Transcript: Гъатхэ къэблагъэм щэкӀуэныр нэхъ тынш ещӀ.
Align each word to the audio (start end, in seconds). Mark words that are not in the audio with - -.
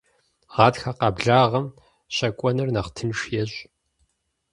Гъатхэ 0.53 0.91
къэблагъэм 0.99 1.67
щэкӀуэныр 2.15 2.69
нэхъ 2.73 2.89
тынш 2.95 3.19
ещӀ. 3.41 3.57